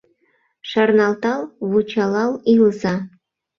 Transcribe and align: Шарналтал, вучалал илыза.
Шарналтал, 0.69 1.41
вучалал 1.69 2.31
илыза. 2.53 2.95